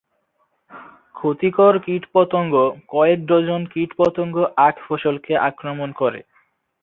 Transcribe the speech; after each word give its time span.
ক্ষতিকর 1.15 1.73
কীটপতঙ্গ 1.85 2.53
কয়েক 2.87 3.19
ডজন 3.25 3.61
কীটপতঙ্গ 3.73 4.35
আখ 4.67 4.75
ফসলকে 4.85 5.33
আক্রমণ 5.49 5.89
করে। 5.91 6.19